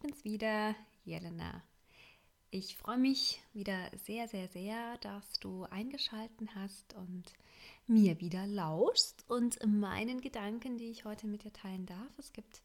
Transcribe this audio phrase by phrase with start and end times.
[0.00, 0.74] bin's wieder,
[1.04, 1.62] Jelena.
[2.50, 7.34] Ich freue mich wieder sehr, sehr, sehr, dass du eingeschalten hast und
[7.86, 12.18] mir wieder lauschst und meinen Gedanken, die ich heute mit dir teilen darf.
[12.18, 12.62] Es gibt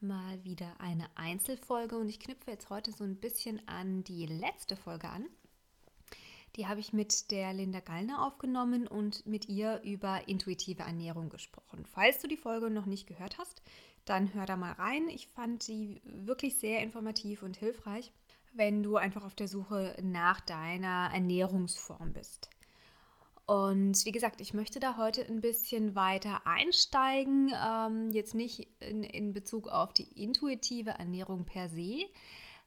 [0.00, 4.76] mal wieder eine Einzelfolge und ich knüpfe jetzt heute so ein bisschen an die letzte
[4.76, 5.26] Folge an.
[6.54, 11.84] Die habe ich mit der Linda Gallner aufgenommen und mit ihr über intuitive Ernährung gesprochen.
[11.84, 13.60] Falls du die Folge noch nicht gehört hast,
[14.06, 15.08] dann hör da mal rein.
[15.08, 18.12] Ich fand sie wirklich sehr informativ und hilfreich
[18.56, 22.50] wenn du einfach auf der Suche nach deiner Ernährungsform bist.
[23.46, 29.04] Und wie gesagt, ich möchte da heute ein bisschen weiter einsteigen, ähm, jetzt nicht in,
[29.04, 32.06] in Bezug auf die intuitive Ernährung per se,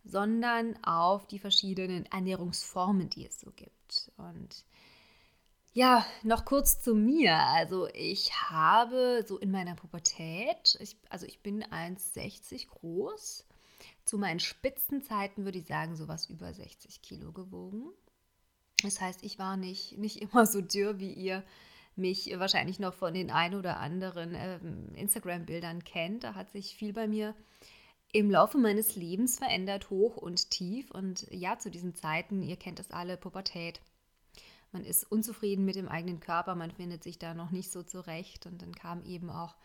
[0.05, 4.11] sondern auf die verschiedenen Ernährungsformen, die es so gibt.
[4.15, 4.63] Und
[5.73, 7.37] ja, noch kurz zu mir.
[7.37, 13.45] Also ich habe so in meiner Pubertät, ich, also ich bin 1,60 groß,
[14.05, 17.91] zu meinen Spitzenzeiten würde ich sagen, sowas über 60 Kilo gewogen.
[18.81, 21.43] Das heißt, ich war nicht, nicht immer so dürr, wie ihr
[21.95, 26.23] mich wahrscheinlich noch von den ein oder anderen ähm, Instagram-Bildern kennt.
[26.23, 27.35] Da hat sich viel bei mir
[28.11, 30.89] im Laufe meines Lebens verändert, hoch und tief.
[30.91, 33.81] Und ja, zu diesen Zeiten, ihr kennt das alle, Pubertät.
[34.71, 38.45] Man ist unzufrieden mit dem eigenen Körper, man findet sich da noch nicht so zurecht.
[38.45, 39.55] Und dann kam eben auch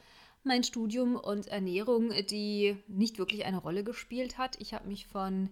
[0.44, 4.56] mein Studium und Ernährung, die nicht wirklich eine Rolle gespielt hat.
[4.60, 5.50] Ich habe mich von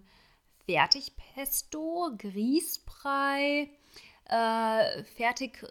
[0.65, 3.69] Fertigpesto, Grießbrei,
[4.25, 5.63] äh, fertig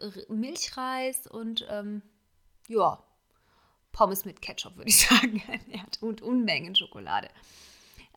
[1.30, 2.02] und ähm,
[2.68, 3.02] ja,
[3.92, 7.28] Pommes mit Ketchup, würde ich sagen, ernährt und Unmengen Schokolade.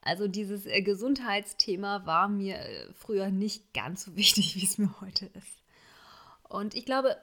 [0.06, 5.02] Also dieses äh, Gesundheitsthema war mir äh, früher nicht ganz so wichtig, wie es mir
[5.02, 5.62] heute ist.
[6.48, 7.18] Und ich glaube,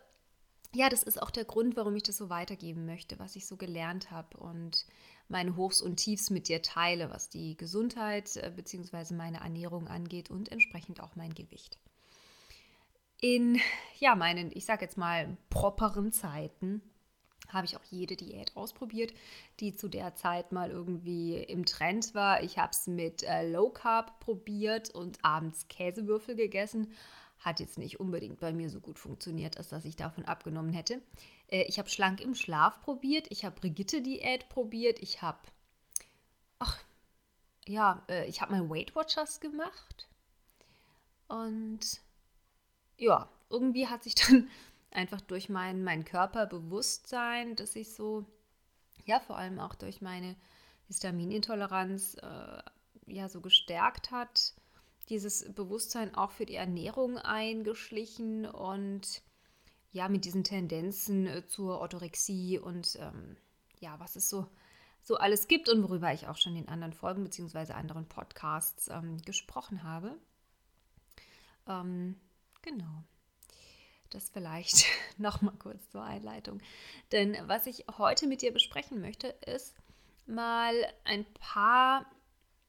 [0.74, 3.56] ja, das ist auch der Grund, warum ich das so weitergeben möchte, was ich so
[3.56, 4.84] gelernt habe und
[5.28, 9.14] meine Hochs und Tiefs mit dir teile, was die Gesundheit äh, bzw.
[9.14, 11.78] meine Ernährung angeht und entsprechend auch mein Gewicht.
[13.20, 13.60] In
[14.00, 16.82] ja, meinen, ich sage jetzt mal, properen Zeiten
[17.52, 19.12] habe ich auch jede Diät ausprobiert,
[19.60, 22.42] die zu der Zeit mal irgendwie im Trend war.
[22.42, 26.92] Ich habe es mit äh, Low Carb probiert und abends Käsewürfel gegessen
[27.42, 31.02] hat jetzt nicht unbedingt bei mir so gut funktioniert, als dass ich davon abgenommen hätte.
[31.48, 35.38] Äh, ich habe schlank im Schlaf probiert, ich habe Brigitte-Diät probiert, ich habe,
[36.58, 36.78] ach,
[37.66, 40.08] ja, äh, ich habe mal Weight Watchers gemacht.
[41.28, 42.00] Und
[42.96, 44.48] ja, irgendwie hat sich dann
[44.94, 48.26] einfach durch mein, mein Körperbewusstsein, dass ich so,
[49.04, 50.36] ja, vor allem auch durch meine
[50.88, 52.62] Histaminintoleranz, äh,
[53.06, 54.54] ja, so gestärkt hat
[55.08, 59.22] dieses Bewusstsein auch für die Ernährung eingeschlichen und
[59.90, 63.36] ja, mit diesen Tendenzen äh, zur Orthorexie und ähm,
[63.78, 64.48] ja, was es so,
[65.02, 67.72] so alles gibt und worüber ich auch schon in anderen Folgen bzw.
[67.72, 70.16] anderen Podcasts ähm, gesprochen habe.
[71.66, 72.18] Ähm,
[72.62, 73.04] genau.
[74.14, 74.84] Das vielleicht
[75.18, 76.60] nochmal kurz zur Einleitung.
[77.12, 79.74] Denn was ich heute mit dir besprechen möchte, ist
[80.26, 80.74] mal
[81.04, 82.06] ein paar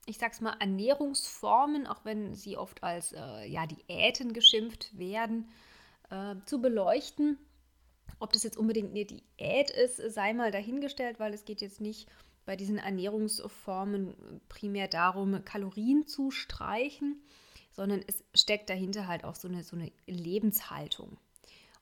[0.05, 5.49] ich sag's mal, Ernährungsformen, auch wenn sie oft als äh, ja, Diäten geschimpft werden,
[6.09, 7.37] äh, zu beleuchten.
[8.19, 12.09] Ob das jetzt unbedingt eine Diät ist, sei mal dahingestellt, weil es geht jetzt nicht
[12.45, 17.21] bei diesen Ernährungsformen primär darum, Kalorien zu streichen,
[17.71, 21.17] sondern es steckt dahinter halt auch so eine, so eine Lebenshaltung.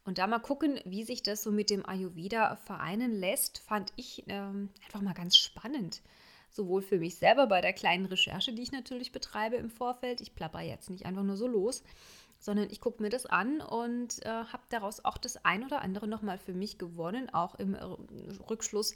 [0.04, 4.24] Und da mal gucken, wie sich das so mit dem Ayurveda vereinen lässt, fand ich
[4.28, 6.02] ähm, einfach mal ganz spannend
[6.52, 10.22] sowohl für mich selber bei der kleinen Recherche, die ich natürlich betreibe im Vorfeld.
[10.22, 11.84] Ich plapper jetzt nicht einfach nur so los,
[12.40, 16.08] sondern ich gucke mir das an und äh, habe daraus auch das ein oder andere
[16.08, 17.76] nochmal für mich gewonnen, auch im
[18.50, 18.96] Rückschluss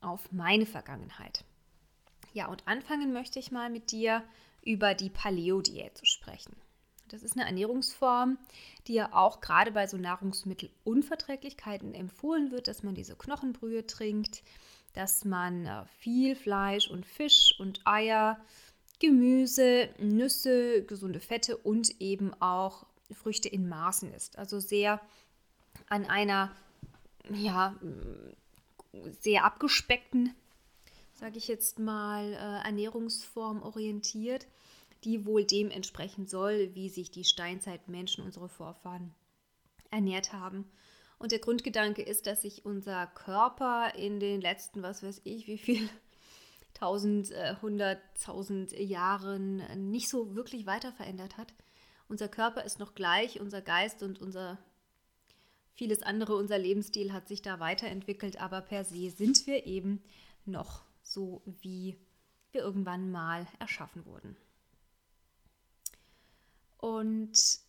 [0.00, 1.44] auf meine Vergangenheit.
[2.32, 4.22] Ja, und anfangen möchte ich mal mit dir
[4.62, 6.54] über die Paleo-Diät zu sprechen.
[7.14, 8.38] Das ist eine Ernährungsform,
[8.88, 14.42] die ja auch gerade bei so Nahrungsmittelunverträglichkeiten empfohlen wird, dass man diese Knochenbrühe trinkt,
[14.94, 18.40] dass man äh, viel Fleisch und Fisch und Eier,
[18.98, 24.36] Gemüse, Nüsse, gesunde Fette und eben auch Früchte in Maßen isst.
[24.36, 25.00] Also sehr
[25.88, 26.50] an einer
[27.30, 27.76] ja,
[29.20, 30.34] sehr abgespeckten,
[31.12, 34.48] sage ich jetzt mal, äh, Ernährungsform orientiert,
[35.04, 39.14] die wohl dementsprechend soll, wie sich die Steinzeitmenschen, unsere Vorfahren,
[39.90, 40.64] ernährt haben.
[41.18, 45.58] Und der Grundgedanke ist, dass sich unser Körper in den letzten, was weiß ich, wie
[45.58, 45.88] viel,
[46.74, 51.54] tausend, äh, hunderttausend Jahren nicht so wirklich weiter verändert hat.
[52.08, 54.58] Unser Körper ist noch gleich, unser Geist und unser
[55.72, 60.02] vieles andere, unser Lebensstil hat sich da weiterentwickelt, aber per se sind wir eben
[60.44, 61.96] noch so, wie
[62.52, 64.36] wir irgendwann mal erschaffen wurden.
[66.84, 67.60] Und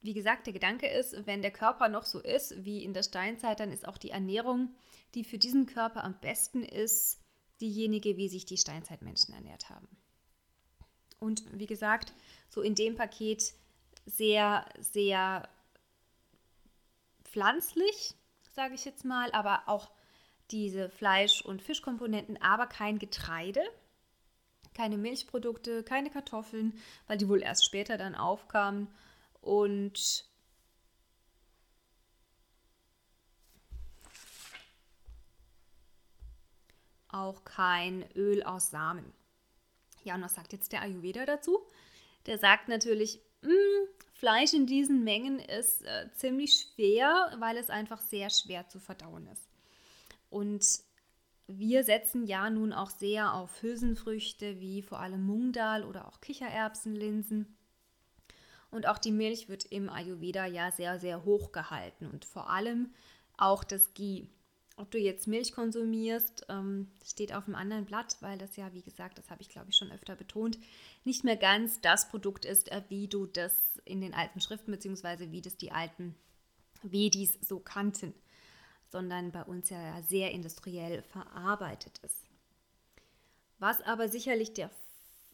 [0.00, 3.60] wie gesagt, der Gedanke ist, wenn der Körper noch so ist wie in der Steinzeit,
[3.60, 4.74] dann ist auch die Ernährung,
[5.14, 7.20] die für diesen Körper am besten ist,
[7.60, 9.86] diejenige, wie sich die Steinzeitmenschen ernährt haben.
[11.20, 12.12] Und wie gesagt,
[12.48, 13.54] so in dem Paket
[14.06, 15.48] sehr, sehr
[17.22, 18.16] pflanzlich,
[18.50, 19.88] sage ich jetzt mal, aber auch
[20.50, 23.62] diese Fleisch- und Fischkomponenten, aber kein Getreide,
[24.80, 26.72] keine Milchprodukte, keine Kartoffeln,
[27.06, 28.88] weil die wohl erst später dann aufkamen
[29.42, 30.24] und
[37.08, 39.12] auch kein Öl aus Samen.
[40.02, 41.60] Ja, und was sagt jetzt der Ayurveda dazu?
[42.24, 47.68] Der sagt natürlich, mh, hm, Fleisch in diesen Mengen ist äh, ziemlich schwer, weil es
[47.68, 49.46] einfach sehr schwer zu verdauen ist.
[50.30, 50.64] Und
[51.58, 57.56] wir setzen ja nun auch sehr auf Hülsenfrüchte wie vor allem Mungdal oder auch Kichererbsenlinsen.
[58.70, 62.92] Und auch die Milch wird im Ayurveda ja sehr, sehr hoch gehalten und vor allem
[63.36, 64.28] auch das Ghee.
[64.76, 68.82] Ob du jetzt Milch konsumierst, ähm, steht auf einem anderen Blatt, weil das ja, wie
[68.82, 70.58] gesagt, das habe ich glaube ich schon öfter betont,
[71.04, 75.32] nicht mehr ganz das Produkt ist, äh, wie du das in den alten Schriften bzw.
[75.32, 76.14] wie das die alten
[76.82, 78.14] Vedis so kannten,
[78.90, 82.26] sondern bei uns ja sehr industriell verarbeitet ist.
[83.58, 84.70] Was aber sicherlich der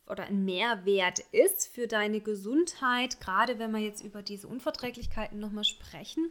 [0.08, 5.64] oder ein Mehrwert ist für deine Gesundheit, gerade wenn wir jetzt über diese Unverträglichkeiten nochmal
[5.64, 6.30] sprechen,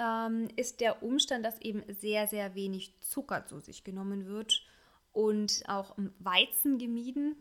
[0.00, 4.66] ähm, ist der Umstand, dass eben sehr, sehr wenig Zucker zu sich genommen wird
[5.12, 7.36] und auch Weizen gemieden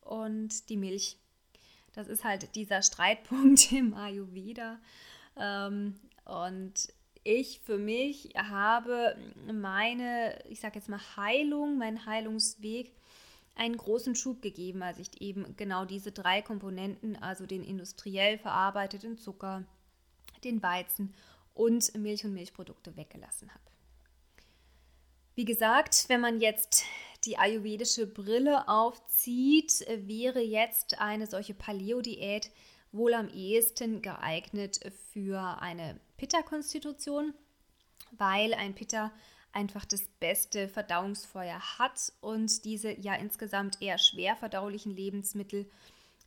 [0.00, 1.18] und die Milch.
[1.92, 4.78] Das ist halt dieser Streitpunkt im Ayurveda.
[5.36, 6.88] Ähm, und
[7.26, 9.16] ich für mich habe
[9.52, 12.92] meine, ich sage jetzt mal Heilung, meinen Heilungsweg
[13.56, 19.18] einen großen Schub gegeben, als ich eben genau diese drei Komponenten, also den industriell verarbeiteten
[19.18, 19.64] Zucker,
[20.44, 21.14] den Weizen
[21.52, 23.64] und Milch und Milchprodukte weggelassen habe.
[25.34, 26.84] Wie gesagt, wenn man jetzt
[27.24, 32.50] die ayurvedische Brille aufzieht, wäre jetzt eine solche Paleo-Diät
[32.92, 34.80] wohl am ehesten geeignet
[35.12, 37.34] für eine Pitta-Konstitution,
[38.12, 39.12] weil ein Pitta
[39.52, 45.68] einfach das beste Verdauungsfeuer hat und diese ja insgesamt eher schwer verdaulichen Lebensmittel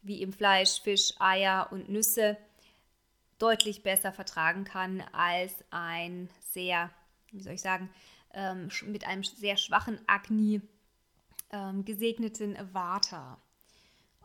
[0.01, 2.37] wie im Fleisch, Fisch, Eier und Nüsse
[3.37, 6.89] deutlich besser vertragen kann als ein sehr,
[7.31, 7.89] wie soll ich sagen,
[8.33, 10.61] ähm, mit einem sehr schwachen Agni
[11.51, 13.41] ähm, gesegneten Vata.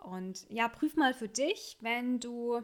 [0.02, 2.62] Und ja, prüf mal für dich, wenn du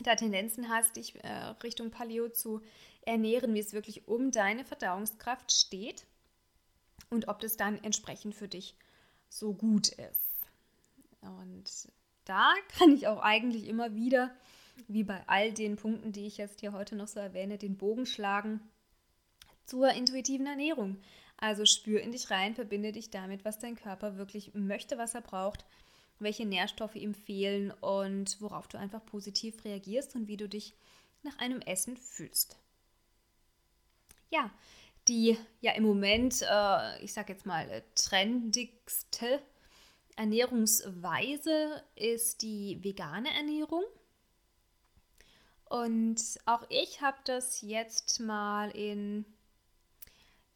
[0.00, 1.28] da Tendenzen hast, dich äh,
[1.62, 2.60] Richtung Paleo zu
[3.02, 6.06] ernähren, wie es wirklich um deine Verdauungskraft steht
[7.10, 8.76] und ob das dann entsprechend für dich
[9.28, 10.46] so gut ist.
[11.20, 11.64] Und
[12.24, 14.34] da kann ich auch eigentlich immer wieder,
[14.88, 18.06] wie bei all den Punkten, die ich jetzt hier heute noch so erwähne, den Bogen
[18.06, 18.60] schlagen
[19.66, 20.98] zur intuitiven Ernährung.
[21.36, 25.22] Also spür in dich rein, verbinde dich damit, was dein Körper wirklich möchte, was er
[25.22, 25.64] braucht,
[26.18, 30.74] welche Nährstoffe ihm fehlen und worauf du einfach positiv reagierst und wie du dich
[31.22, 32.58] nach einem Essen fühlst.
[34.30, 34.50] Ja,
[35.08, 39.42] die ja im Moment, äh, ich sage jetzt mal, trendigste
[40.16, 43.84] Ernährungsweise ist die vegane Ernährung.
[45.64, 49.24] Und auch ich habe das jetzt mal in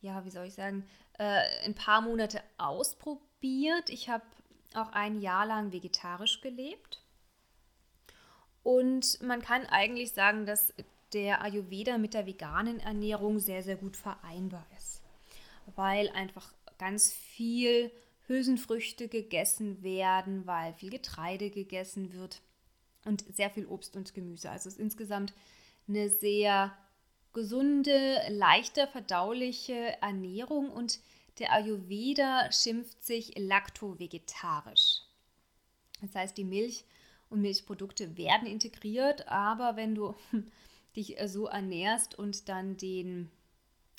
[0.00, 3.90] ja, wie soll ich sagen, äh, ein paar Monate ausprobiert.
[3.90, 4.24] Ich habe
[4.76, 7.02] auch ein Jahr lang vegetarisch gelebt.
[8.62, 10.74] Und man kann eigentlich sagen, dass
[11.12, 15.02] der Ayurveda mit der veganen Ernährung sehr, sehr gut vereinbar ist.
[15.74, 17.90] Weil einfach ganz viel
[18.26, 22.42] Hülsenfrüchte gegessen werden, weil viel Getreide gegessen wird
[23.04, 24.50] und sehr viel Obst und Gemüse.
[24.50, 25.32] Also es ist insgesamt
[25.88, 26.76] eine sehr
[27.32, 30.98] gesunde, leichter verdauliche Ernährung und
[31.38, 35.02] der Ayurveda schimpft sich lakto-vegetarisch.
[36.00, 36.84] Das heißt, die Milch
[37.28, 40.14] und Milchprodukte werden integriert, aber wenn du
[40.96, 43.30] dich so ernährst und dann den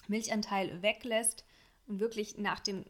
[0.08, 1.44] Milchanteil weglässt
[1.88, 2.86] und wirklich nach dem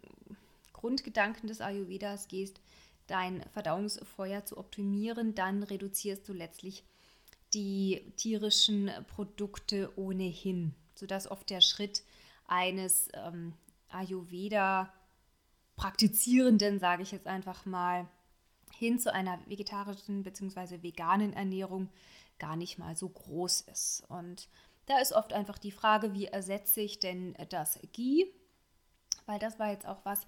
[0.74, 2.62] Grundgedanken des Ayurvedas gehst,
[3.08, 6.84] dein Verdauungsfeuer zu optimieren, dann reduzierst du letztlich
[7.54, 12.04] die tierischen Produkte ohnehin, sodass oft der Schritt
[12.46, 13.54] eines ähm,
[13.90, 18.08] Ayurveda-Praktizierenden, sage ich jetzt einfach mal,
[18.74, 20.84] hin zu einer vegetarischen bzw.
[20.84, 21.90] veganen Ernährung
[22.40, 24.04] gar nicht mal so groß ist.
[24.10, 24.50] Und
[24.86, 28.28] da ist oft einfach die Frage, wie ersetze ich denn das Ghee?
[29.26, 30.24] Weil das war jetzt auch was,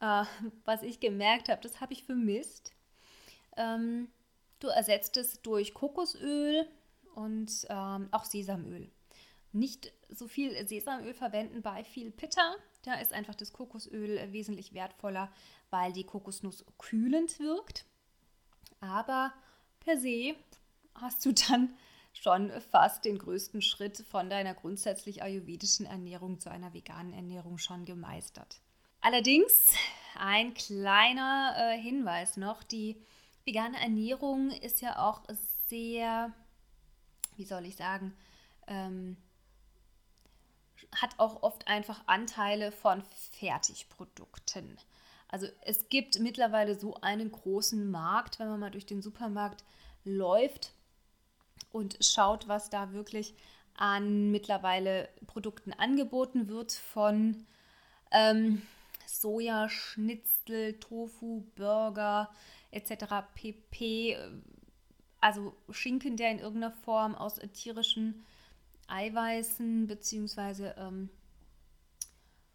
[0.00, 0.24] äh,
[0.64, 2.72] was ich gemerkt habe, das habe ich vermisst.
[3.56, 4.08] Ähm,
[4.60, 6.66] du ersetzt es durch Kokosöl
[7.14, 8.90] und ähm, auch Sesamöl.
[9.52, 12.54] Nicht so viel Sesamöl verwenden bei viel Pitta.
[12.84, 15.32] Da ist einfach das Kokosöl wesentlich wertvoller,
[15.70, 17.86] weil die Kokosnuss kühlend wirkt.
[18.80, 19.32] Aber
[19.80, 20.36] per se
[20.94, 21.74] hast du dann
[22.12, 27.84] schon fast den größten Schritt von deiner grundsätzlich ayurvedischen Ernährung zu einer veganen Ernährung schon
[27.86, 28.60] gemeistert.
[29.00, 29.72] Allerdings
[30.18, 32.96] ein kleiner äh, Hinweis noch, die
[33.44, 35.22] vegane Ernährung ist ja auch
[35.68, 36.32] sehr,
[37.36, 38.14] wie soll ich sagen,
[38.66, 39.16] ähm,
[40.94, 44.78] hat auch oft einfach Anteile von Fertigprodukten.
[45.28, 49.64] Also es gibt mittlerweile so einen großen Markt, wenn man mal durch den Supermarkt
[50.04, 50.72] läuft
[51.72, 53.34] und schaut, was da wirklich
[53.76, 57.46] an mittlerweile Produkten angeboten wird von
[58.12, 58.62] ähm,
[59.06, 62.30] Sojaschnitzel, Tofu, Burger
[62.70, 63.04] etc.
[63.34, 64.16] pp.
[65.20, 68.24] Also Schinken, der in irgendeiner Form aus tierischen
[68.88, 71.08] Eiweißen beziehungsweise ähm,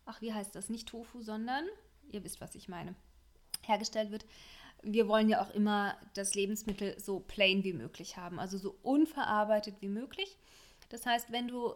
[0.05, 1.65] ach wie heißt das nicht Tofu, sondern
[2.11, 2.95] ihr wisst, was ich meine,
[3.61, 4.25] hergestellt wird
[4.81, 9.75] wir wollen ja auch immer das Lebensmittel so plain wie möglich haben, also so unverarbeitet
[9.81, 10.37] wie möglich.
[10.89, 11.73] Das heißt, wenn du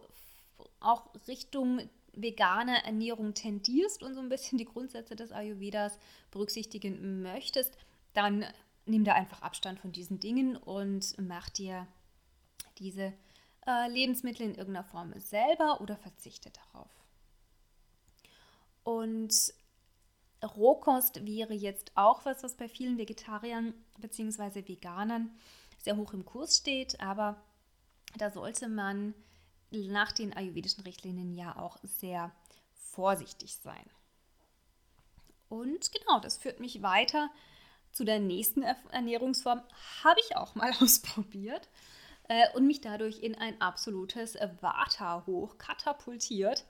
[0.79, 1.81] auch Richtung
[2.13, 5.97] vegane Ernährung tendierst und so ein bisschen die Grundsätze des Ayurvedas
[6.31, 7.77] berücksichtigen möchtest,
[8.13, 8.45] dann
[8.85, 11.87] nimm da einfach Abstand von diesen Dingen und mach dir
[12.77, 13.13] diese
[13.67, 16.89] äh, Lebensmittel in irgendeiner Form selber oder verzichte darauf.
[18.83, 19.53] Und
[20.43, 24.67] Rohkost wäre jetzt auch was, was bei vielen Vegetariern bzw.
[24.67, 25.31] Veganern
[25.77, 27.41] sehr hoch im Kurs steht, aber
[28.17, 29.13] da sollte man
[29.71, 32.31] nach den ayurvedischen Richtlinien ja auch sehr
[32.75, 33.85] vorsichtig sein.
[35.49, 37.29] Und genau, das führt mich weiter
[37.91, 39.61] zu der nächsten Ernährungsform.
[40.03, 41.69] Habe ich auch mal ausprobiert
[42.29, 46.65] äh, und mich dadurch in ein absolutes Vata-Hoch katapultiert.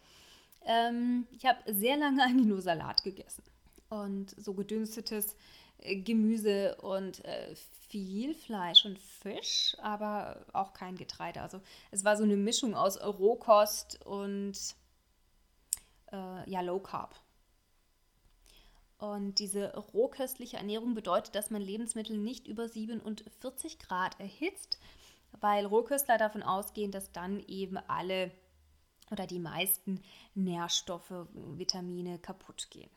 [0.66, 3.44] Ähm, ich habe sehr lange eigentlich nur Salat gegessen
[3.90, 5.36] und so gedünstetes
[5.80, 7.56] äh, Gemüse und äh,
[7.90, 11.42] viel Fleisch und Fisch, aber auch kein Getreide.
[11.42, 14.58] Also es war so eine Mischung aus Rohkost und
[16.12, 17.16] äh, ja, Low Carb.
[18.98, 24.80] Und diese rohköstliche Ernährung bedeutet, dass man Lebensmittel nicht über 47 Grad erhitzt,
[25.40, 28.32] weil Rohköstler davon ausgehen, dass dann eben alle
[29.12, 30.02] oder die meisten
[30.34, 32.90] Nährstoffe, Vitamine kaputt gehen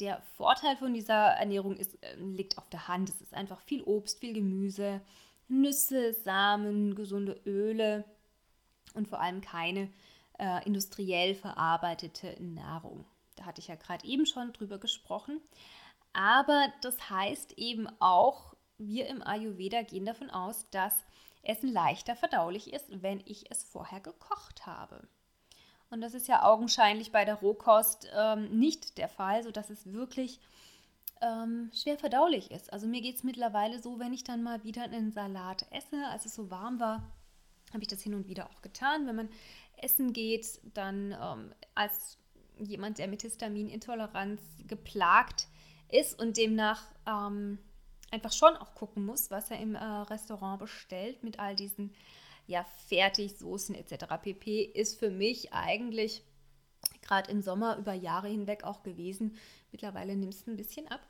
[0.00, 3.08] der Vorteil von dieser Ernährung ist, äh, liegt auf der Hand.
[3.08, 5.00] Es ist einfach viel Obst, viel Gemüse,
[5.48, 8.04] Nüsse, Samen, gesunde Öle
[8.94, 9.90] und vor allem keine
[10.38, 13.04] äh, industriell verarbeitete Nahrung.
[13.36, 15.40] Da hatte ich ja gerade eben schon drüber gesprochen.
[16.12, 18.49] Aber das heißt eben auch,
[18.80, 21.04] wir im Ayurveda gehen davon aus, dass
[21.42, 25.08] Essen leichter verdaulich ist, wenn ich es vorher gekocht habe.
[25.90, 30.40] Und das ist ja augenscheinlich bei der Rohkost ähm, nicht der Fall, sodass es wirklich
[31.20, 32.72] ähm, schwer verdaulich ist.
[32.72, 36.26] Also mir geht es mittlerweile so, wenn ich dann mal wieder einen Salat esse, als
[36.26, 37.10] es so warm war,
[37.72, 39.06] habe ich das hin und wieder auch getan.
[39.06, 39.28] Wenn man
[39.76, 42.18] essen geht, dann ähm, als
[42.58, 45.48] jemand, der mit Histaminintoleranz geplagt
[45.88, 47.58] ist und demnach ähm,
[48.10, 51.94] einfach schon auch gucken muss, was er im äh, Restaurant bestellt mit all diesen
[52.46, 54.06] ja, Fertigsoßen etc.
[54.22, 54.62] pp.
[54.62, 56.24] ist für mich eigentlich
[57.02, 59.36] gerade im Sommer über Jahre hinweg auch gewesen.
[59.70, 61.00] Mittlerweile nimmst du ein bisschen ab.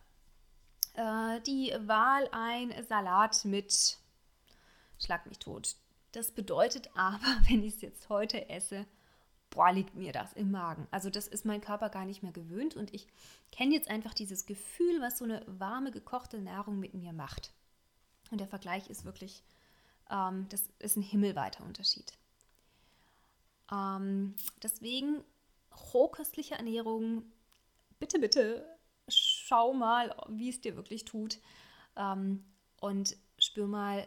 [0.95, 3.99] Äh, die Wahl ein Salat mit
[4.99, 5.77] Schlag mich tot.
[6.13, 8.87] Das bedeutet aber, wenn ich es jetzt heute esse,
[9.51, 10.87] boah, liegt mir das im Magen.
[10.91, 13.07] Also das ist mein Körper gar nicht mehr gewöhnt und ich
[13.53, 17.53] kenne jetzt einfach dieses Gefühl, was so eine warme, gekochte Nahrung mit mir macht.
[18.31, 19.43] Und der Vergleich ist wirklich
[20.11, 22.13] ähm, das ist ein himmelweiter Unterschied.
[23.73, 25.23] Ähm, deswegen
[25.95, 27.23] rohköstliche Ernährung,
[27.99, 28.67] bitte, bitte
[29.09, 31.39] schau mal, wie es dir wirklich tut
[31.97, 32.45] ähm,
[32.81, 34.07] und spür mal,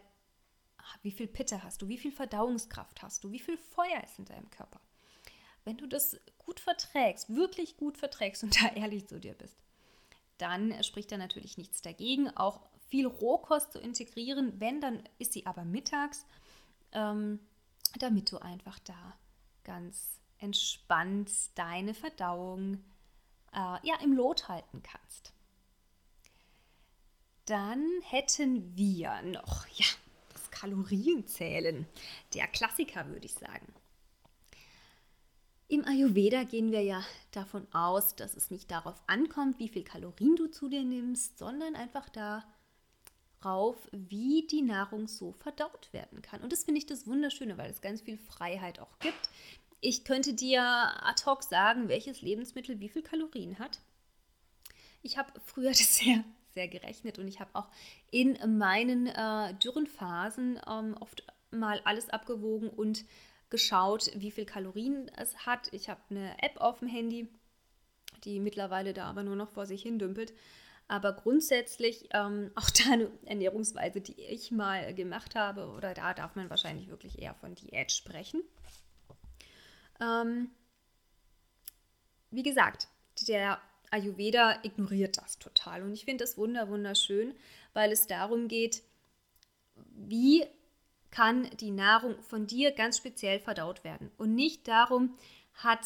[1.02, 4.26] wie viel Pitte hast du, wie viel Verdauungskraft hast du, wie viel Feuer ist in
[4.26, 4.82] deinem Körper.
[5.66, 9.58] Wenn du das gut verträgst, wirklich gut verträgst und da ehrlich zu dir bist,
[10.38, 14.60] dann spricht da natürlich nichts dagegen, auch viel Rohkost zu integrieren.
[14.60, 16.26] Wenn, dann ist sie aber mittags,
[16.92, 17.40] ähm,
[18.00, 19.18] damit du einfach da
[19.64, 22.84] ganz entspannt deine Verdauung
[23.54, 25.34] äh, ja, im Lot halten kannst.
[27.46, 29.86] Dann hätten wir noch ja,
[30.32, 31.88] das Kalorienzählen.
[32.34, 33.74] Der Klassiker, würde ich sagen.
[35.74, 40.36] Im Ayurveda gehen wir ja davon aus, dass es nicht darauf ankommt, wie viel Kalorien
[40.36, 42.08] du zu dir nimmst, sondern einfach
[43.40, 46.42] darauf, wie die Nahrung so verdaut werden kann.
[46.42, 49.32] Und das finde ich das Wunderschöne, weil es ganz viel Freiheit auch gibt.
[49.82, 53.80] Ich könnte dir ad hoc sagen, welches Lebensmittel wie viel Kalorien hat.
[55.02, 57.70] Ich habe früher das sehr, sehr gerechnet und ich habe auch
[58.12, 63.06] in meinen äh, dürren Phasen ähm, oft mal alles abgewogen und
[63.54, 65.72] geschaut, wie viel Kalorien es hat.
[65.74, 67.30] Ich habe eine App auf dem Handy,
[68.24, 70.34] die mittlerweile da aber nur noch vor sich hin dümpelt.
[70.88, 76.36] Aber grundsätzlich ähm, auch da eine Ernährungsweise, die ich mal gemacht habe, oder da darf
[76.36, 78.42] man wahrscheinlich wirklich eher von Diät sprechen.
[80.02, 80.50] Ähm,
[82.32, 82.88] wie gesagt,
[83.28, 85.84] der Ayurveda ignoriert das total.
[85.84, 87.36] Und ich finde das wunder, wunderschön,
[87.74, 88.82] weil es darum geht,
[89.76, 90.44] wie
[91.14, 94.10] kann die Nahrung von dir ganz speziell verdaut werden.
[94.18, 95.16] Und nicht darum,
[95.54, 95.86] hat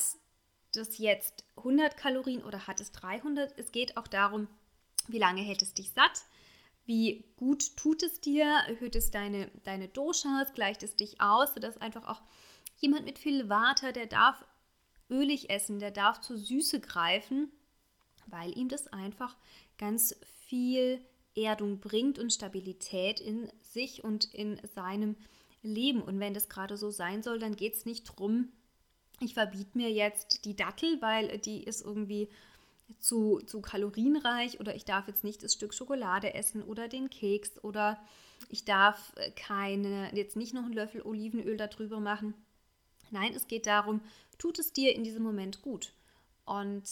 [0.72, 3.54] das jetzt 100 Kalorien oder hat es 300.
[3.60, 4.48] Es geht auch darum,
[5.10, 6.24] wie lange hält es dich satt,
[6.86, 11.76] wie gut tut es dir, erhöht es deine, deine Doshas, gleicht es dich aus, sodass
[11.82, 12.22] einfach auch
[12.78, 14.46] jemand mit viel Water, der darf
[15.10, 17.52] ölig essen, der darf zu Süße greifen,
[18.28, 19.36] weil ihm das einfach
[19.78, 20.16] ganz
[20.48, 21.02] viel
[21.36, 25.16] Erdung bringt und Stabilität in sich und in seinem
[25.62, 26.02] Leben.
[26.02, 28.50] Und wenn das gerade so sein soll, dann geht es nicht darum,
[29.20, 32.28] ich verbiete mir jetzt die Dattel, weil die ist irgendwie
[33.00, 37.64] zu, zu kalorienreich oder ich darf jetzt nicht das Stück Schokolade essen oder den Keks
[37.64, 38.00] oder
[38.50, 42.34] ich darf keine, jetzt nicht noch einen Löffel Olivenöl darüber machen.
[43.12, 44.02] Nein, es geht darum,
[44.38, 45.92] tut es dir in diesem Moment gut.
[46.46, 46.84] Und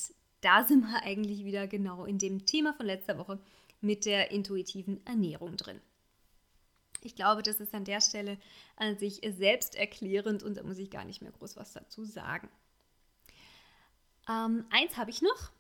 [0.42, 3.40] da sind wir eigentlich wieder genau in dem Thema von letzter Woche
[3.82, 5.80] mit der intuitiven Ernährung drin.
[7.06, 8.38] Ich glaube, das ist an der Stelle
[8.76, 12.50] an sich selbst erklärend und da muss ich gar nicht mehr groß was dazu sagen.
[14.28, 15.52] Ähm, eins habe ich noch,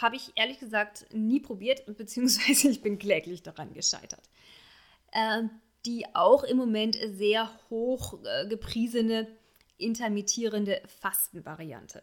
[0.00, 4.28] habe ich ehrlich gesagt nie probiert, beziehungsweise ich bin kläglich daran gescheitert.
[5.12, 5.50] Ähm,
[5.86, 9.28] die auch im Moment sehr hoch äh, gepriesene
[9.76, 12.02] intermittierende Fastenvariante.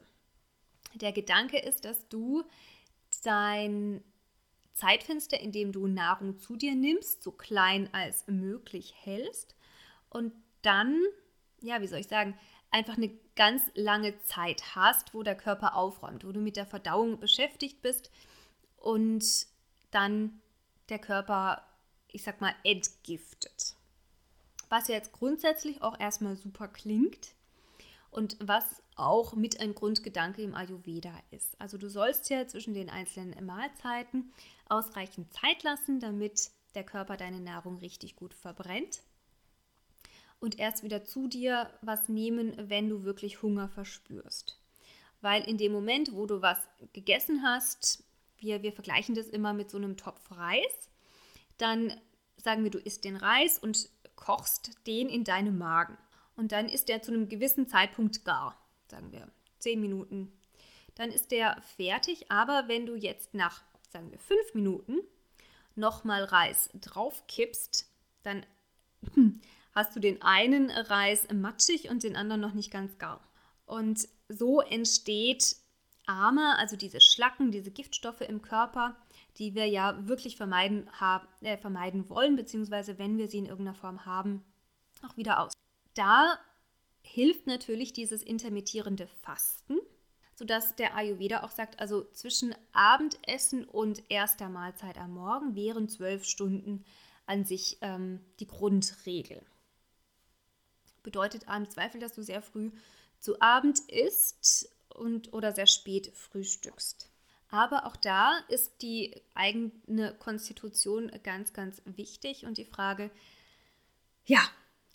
[0.96, 2.44] Der Gedanke ist, dass du
[3.24, 4.04] dein
[4.82, 9.56] Zeitfenster, in dem du Nahrung zu dir nimmst, so klein als möglich hältst
[10.10, 11.00] und dann,
[11.62, 12.38] ja, wie soll ich sagen,
[12.72, 17.20] einfach eine ganz lange Zeit hast, wo der Körper aufräumt, wo du mit der Verdauung
[17.20, 18.10] beschäftigt bist
[18.78, 19.24] und
[19.92, 20.42] dann
[20.90, 21.64] der Körper,
[22.08, 23.76] ich sag mal, entgiftet.
[24.70, 27.36] Was jetzt grundsätzlich auch erstmal super klingt
[28.10, 31.60] und was auch mit ein Grundgedanke im Ayurveda ist.
[31.60, 34.32] Also du sollst ja zwischen den einzelnen Mahlzeiten
[34.72, 39.02] ausreichend Zeit lassen, damit der Körper deine Nahrung richtig gut verbrennt.
[40.40, 44.58] Und erst wieder zu dir was nehmen, wenn du wirklich Hunger verspürst.
[45.22, 46.58] Weil in dem Moment, wo du was
[46.94, 48.04] gegessen hast,
[48.40, 50.90] wir, wir vergleichen das immer mit so einem Topf Reis,
[51.58, 51.94] dann
[52.38, 55.96] sagen wir, du isst den Reis und kochst den in deinem Magen.
[56.36, 58.58] Und dann ist der zu einem gewissen Zeitpunkt gar
[58.92, 59.28] sagen wir,
[59.60, 60.32] 10 Minuten,
[60.96, 62.30] dann ist der fertig.
[62.30, 65.00] Aber wenn du jetzt nach, sagen wir, 5 Minuten
[65.76, 67.90] nochmal Reis drauf kippst,
[68.24, 68.46] dann
[69.74, 73.22] hast du den einen Reis matschig und den anderen noch nicht ganz gar.
[73.66, 75.56] Und so entsteht
[76.06, 78.98] Arme, also diese Schlacken, diese Giftstoffe im Körper,
[79.38, 83.78] die wir ja wirklich vermeiden, haben, äh, vermeiden wollen, beziehungsweise wenn wir sie in irgendeiner
[83.78, 84.44] Form haben,
[85.08, 85.54] auch wieder aus.
[85.94, 86.38] Da
[87.02, 89.78] hilft natürlich dieses intermittierende Fasten,
[90.42, 96.26] sodass der Ayurveda auch sagt, also zwischen Abendessen und erster Mahlzeit am Morgen wären zwölf
[96.26, 96.84] Stunden
[97.28, 99.44] an sich ähm, die Grundregel.
[101.04, 102.72] Bedeutet im Zweifel, dass du sehr früh
[103.20, 107.12] zu Abend isst und oder sehr spät frühstückst.
[107.52, 113.12] Aber auch da ist die eigene Konstitution ganz, ganz wichtig und die Frage,
[114.26, 114.42] ja,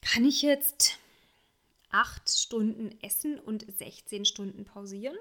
[0.00, 0.98] kann ich jetzt
[1.90, 5.16] acht Stunden essen und 16 Stunden pausieren.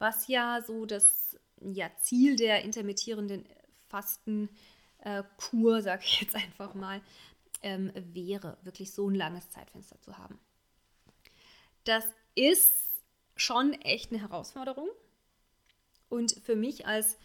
[0.00, 3.44] Was ja so das ja, Ziel der intermittierenden
[3.88, 4.48] Fastenkur,
[5.78, 7.00] äh, sage ich jetzt einfach mal,
[7.62, 10.40] ähm, wäre, wirklich so ein langes Zeitfenster zu haben.
[11.84, 12.72] Das ist
[13.36, 14.88] schon echt eine Herausforderung.
[16.08, 17.16] Und für mich als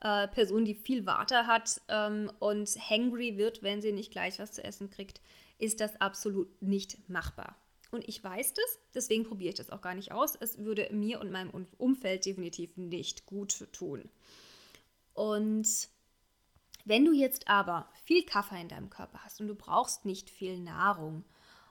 [0.00, 4.52] äh, Person, die viel Water hat ähm, und hangry wird, wenn sie nicht gleich was
[4.52, 5.20] zu essen kriegt,
[5.58, 7.56] ist das absolut nicht machbar.
[7.92, 10.34] Und ich weiß das, deswegen probiere ich das auch gar nicht aus.
[10.34, 14.08] Es würde mir und meinem Umfeld definitiv nicht gut tun.
[15.12, 15.68] Und
[16.84, 20.58] wenn du jetzt aber viel Kaffee in deinem Körper hast und du brauchst nicht viel
[20.58, 21.24] Nahrung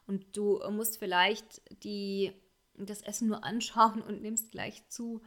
[0.05, 2.31] und du musst vielleicht die
[2.77, 5.21] das Essen nur anschauen und nimmst gleich zu,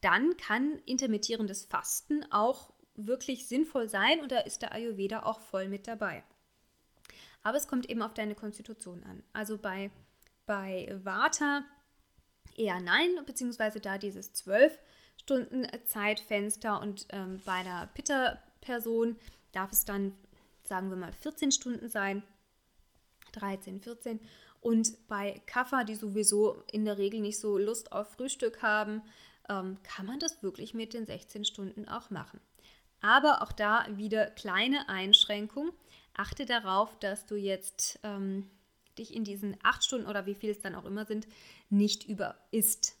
[0.00, 5.68] dann kann intermittierendes Fasten auch wirklich sinnvoll sein und da ist der Ayurveda auch voll
[5.68, 6.22] mit dabei.
[7.42, 9.22] Aber es kommt eben auf deine Konstitution an.
[9.32, 9.90] Also bei,
[10.46, 11.64] bei Vata
[12.56, 14.78] eher nein, beziehungsweise da dieses 12
[15.20, 19.16] Stunden Zeitfenster und ähm, bei der Pitta-Person
[19.52, 20.14] darf es dann,
[20.64, 22.22] sagen wir mal, 14 Stunden sein,
[23.32, 24.20] 13, 14.
[24.60, 29.02] Und bei Kaffer, die sowieso in der Regel nicht so Lust auf Frühstück haben,
[29.48, 32.40] ähm, kann man das wirklich mit den 16 Stunden auch machen.
[33.00, 35.72] Aber auch da wieder kleine Einschränkung.
[36.14, 38.50] Achte darauf, dass du jetzt ähm,
[38.98, 41.26] dich in diesen acht Stunden oder wie viel es dann auch immer sind,
[41.70, 42.96] nicht über isst.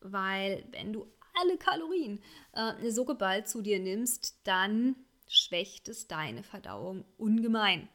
[0.00, 1.06] Weil wenn du
[1.40, 2.20] alle Kalorien
[2.52, 4.96] äh, so geballt zu dir nimmst, dann
[5.28, 7.88] schwächt es deine Verdauung ungemein.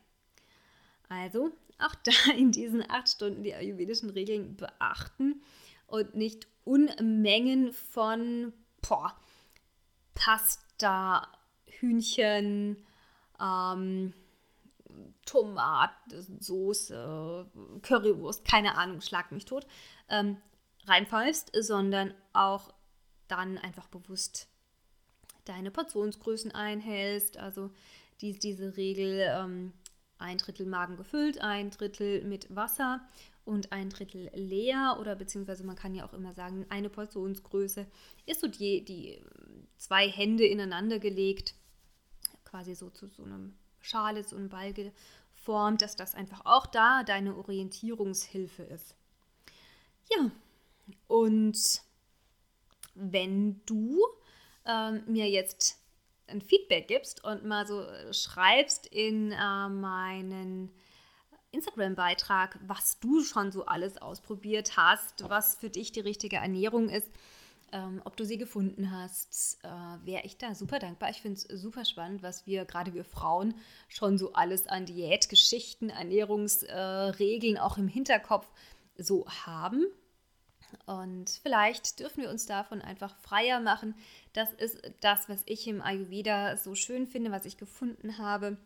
[1.09, 5.41] Also auch da in diesen acht Stunden die ayurvedischen Regeln beachten
[5.87, 8.53] und nicht Unmengen von
[8.87, 9.17] boah,
[10.15, 11.27] Pasta,
[11.65, 12.77] Hühnchen,
[13.39, 14.13] ähm,
[15.25, 17.49] Tomatensoße,
[17.81, 19.65] Currywurst, keine Ahnung, schlag mich tot,
[20.09, 20.37] ähm,
[20.85, 22.71] reinpfeifst, sondern auch
[23.27, 24.47] dann einfach bewusst
[25.45, 27.37] deine Portionsgrößen einhältst.
[27.37, 27.71] Also
[28.21, 29.73] die, diese Regel, ähm,
[30.17, 33.01] ein Drittel Magen gefüllt, ein Drittel mit Wasser
[33.45, 37.85] und ein Drittel leer oder beziehungsweise man kann ja auch immer sagen, eine Portionsgröße
[38.25, 39.21] ist so die, die
[39.77, 41.55] zwei Hände ineinander gelegt,
[42.45, 47.03] quasi so zu so einem Schale, so einem Ball geformt, dass das einfach auch da
[47.03, 48.95] deine Orientierungshilfe ist.
[50.09, 50.31] Ja,
[51.07, 51.57] und
[52.95, 53.99] wenn du
[54.65, 55.79] ähm, mir jetzt
[56.27, 60.71] ein Feedback gibst und mal so schreibst in äh, meinen
[61.51, 67.11] Instagram-Beitrag, was du schon so alles ausprobiert hast, was für dich die richtige Ernährung ist,
[67.73, 71.09] ähm, ob du sie gefunden hast, äh, wäre ich da super dankbar.
[71.09, 73.55] Ich finde es super spannend, was wir, gerade wir Frauen,
[73.89, 78.47] schon so alles an Diätgeschichten, Ernährungsregeln äh, auch im Hinterkopf
[78.95, 79.85] so haben.
[80.85, 83.95] Und vielleicht dürfen wir uns davon einfach freier machen.
[84.33, 88.57] Das ist das, was ich im Ayurveda so schön finde, was ich gefunden habe.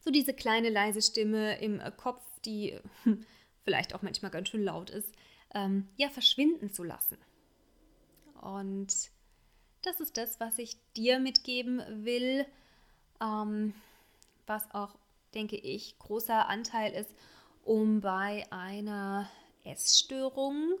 [0.00, 2.78] So diese kleine leise Stimme im Kopf, die
[3.64, 5.12] vielleicht auch manchmal ganz schön laut ist,
[5.54, 7.16] ähm, ja, verschwinden zu lassen.
[8.42, 9.10] Und
[9.82, 12.44] das ist das, was ich dir mitgeben will,
[13.20, 13.72] ähm,
[14.46, 14.96] was auch,
[15.32, 17.14] denke ich, großer Anteil ist,
[17.62, 19.30] um bei einer
[19.62, 20.76] Essstörung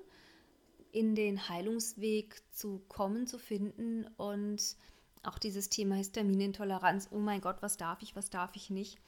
[0.90, 4.76] in den Heilungsweg zu kommen, zu finden und
[5.22, 8.98] auch dieses Thema Histaminintoleranz, oh mein Gott, was darf ich, was darf ich nicht,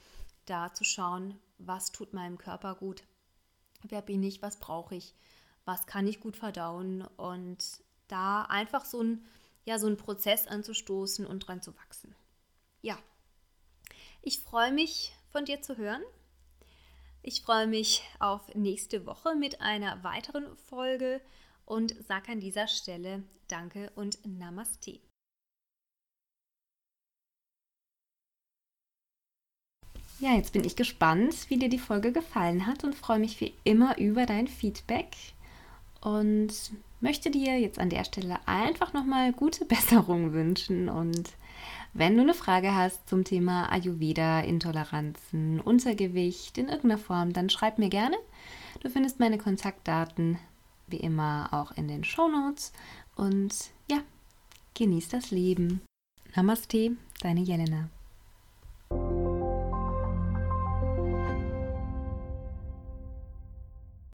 [0.47, 3.03] da zu schauen, was tut meinem Körper gut,
[3.83, 5.13] wer bin ich, was brauche ich,
[5.65, 9.25] was kann ich gut verdauen und da einfach so ein,
[9.65, 12.15] ja, so einen Prozess anzustoßen und dran zu wachsen.
[12.83, 12.99] Ja,
[14.23, 16.03] ich freue mich von dir zu hören.
[17.23, 21.21] Ich freue mich auf nächste Woche mit einer weiteren Folge
[21.65, 25.01] und sage an dieser Stelle Danke und Namaste.
[30.21, 33.55] Ja, jetzt bin ich gespannt, wie dir die Folge gefallen hat und freue mich wie
[33.65, 35.17] immer über dein Feedback
[36.01, 36.53] und
[37.05, 41.35] möchte dir jetzt an der Stelle einfach nochmal gute Besserung wünschen und
[41.93, 47.79] wenn du eine Frage hast zum Thema Ayurveda, Intoleranzen, Untergewicht in irgendeiner Form, dann schreib
[47.79, 48.17] mir gerne.
[48.83, 50.39] Du findest meine Kontaktdaten
[50.89, 52.73] wie immer auch in den Show Notes.
[53.15, 53.55] Und
[53.89, 53.99] ja,
[54.75, 55.83] genieß das Leben.
[56.35, 57.91] Namaste, deine Jelena.